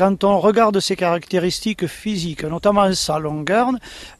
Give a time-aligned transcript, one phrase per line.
[0.00, 3.68] quand on regarde ses caractéristiques physiques, notamment sa longueur,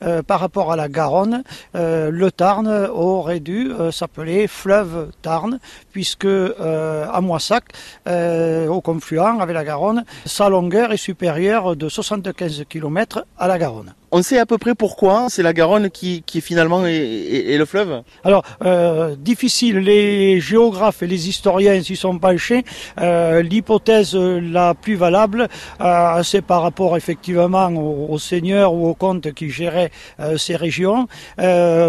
[0.03, 1.43] euh, par rapport à la Garonne,
[1.75, 5.59] euh, le Tarn aurait dû euh, s'appeler fleuve Tarn,
[5.91, 7.65] puisque à Moissac,
[8.07, 13.95] au confluent avec la Garonne, sa longueur est supérieure de 75 km à la Garonne.
[14.13, 18.03] On sait à peu près pourquoi c'est la Garonne qui, qui finalement est, le fleuve
[18.25, 22.65] Alors, euh, difficile, les géographes et les historiens s'y sont penchés.
[23.01, 25.47] Euh, l'hypothèse la plus valable,
[25.81, 29.93] euh, c'est par rapport effectivement aux, seigneurs ou aux comtes qui géraient
[30.37, 31.07] ces régions,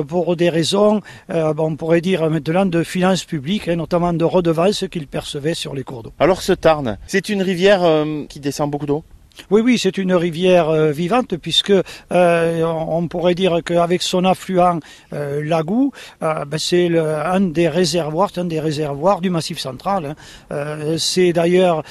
[0.08, 5.08] pour des raisons, on pourrait dire maintenant, de finances publiques, et notamment de redevances qu'ils
[5.08, 6.14] percevaient sur les cours d'eau.
[6.20, 7.82] Alors ce Tarn, c'est une rivière
[8.30, 9.04] qui descend beaucoup d'eau?
[9.50, 11.74] Oui, oui, c'est une rivière euh, vivante puisque
[12.12, 14.80] euh, on pourrait dire qu'avec son affluent
[15.14, 20.16] euh, Lagou, ben, c'est un des réservoirs, un des réservoirs du Massif central.
[20.52, 20.98] Hein.
[20.98, 21.84] c'est d'ailleurs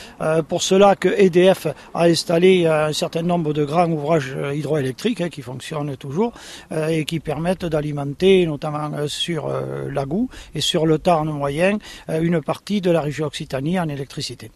[0.49, 5.43] pour cela que EDF a installé un certain nombre de grands ouvrages hydroélectriques hein, qui
[5.43, 6.33] fonctionnent toujours
[6.71, 9.51] et qui permettent d'alimenter, notamment sur
[9.91, 14.51] Lagou et sur le Tarn moyen, une partie de la région Occitanie en électricité.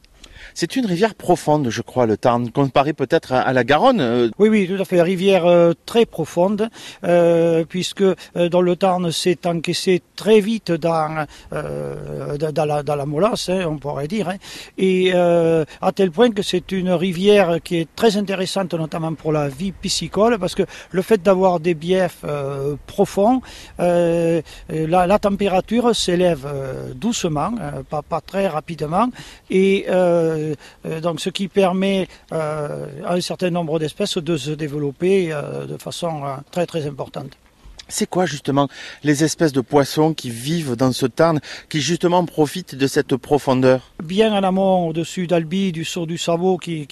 [0.53, 4.01] C'est une rivière profonde, je crois, le Tarn, comparé peut-être à la Garonne.
[4.01, 4.31] Euh.
[4.39, 5.01] Oui, oui, tout à fait.
[5.01, 6.69] Rivière euh, très profonde,
[7.05, 13.65] euh, puisque dans le Tarn, c'est encaissé très vite dans, la, dans la molasse, hein,
[13.69, 14.29] on pourrait dire.
[14.29, 14.37] Hein.
[14.79, 19.49] et à tel point que c'est une rivière qui est très intéressante, notamment pour la
[19.49, 22.25] vie piscicole, parce que le fait d'avoir des biefs
[22.87, 23.41] profonds,
[23.79, 26.47] la, température s'élève
[26.95, 27.53] doucement,
[27.89, 29.09] pas, pas très rapidement,
[29.51, 29.87] et
[30.35, 35.29] euh, donc ce qui permet euh, à un certain nombre d'espèces de se développer
[35.69, 37.37] de façon très très importante.
[37.89, 38.69] C'est quoi justement
[39.03, 43.93] les espèces de poissons qui vivent dans ce Tarn, qui justement profitent de cette profondeur?
[44.03, 46.87] Bien en amont, au-dessus d'Albi, du saut du Sabot, qui,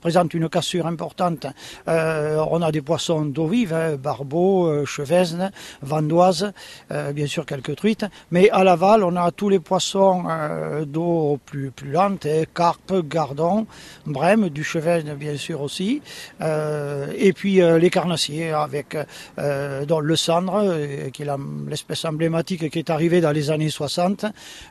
[0.00, 1.46] présente une cassure importante,
[1.88, 5.50] euh, on a des poissons d'eau vive, hein, barbeaux, chevesnes,
[5.82, 6.52] vandoises,
[6.92, 8.04] euh, bien sûr quelques truites.
[8.30, 13.66] Mais à l'aval, on a tous les poissons euh, d'eau plus, lente, hein, carpe, gardon,
[14.06, 16.02] brème, du chevesne bien sûr aussi,
[16.40, 18.96] et puis les carnassiers avec
[19.36, 21.28] dans le sang euh, qui est
[21.68, 24.26] l'espèce emblématique qui est arrivée dans les années 60,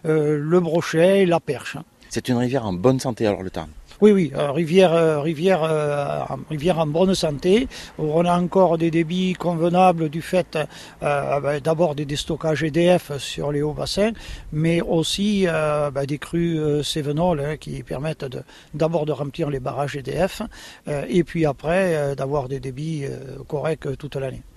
[0.05, 1.77] euh, le brochet et la perche.
[2.09, 3.69] C'est une rivière en bonne santé alors le Tarn
[4.01, 5.61] oui, oui, euh, rivière, rivière,
[6.49, 7.69] rivière en bonne santé.
[7.97, 10.57] On a encore des débits convenables du fait
[10.99, 14.11] ben, d'abord des déstockages EDF sur les hauts bassins,
[14.51, 18.25] mais aussi ben, des crues cévenoles hein, qui permettent
[18.73, 20.41] d'abord de, remplir les barrages EDF
[21.07, 23.05] et puis après d'avoir des débits
[23.47, 24.43] corrects toute l'année.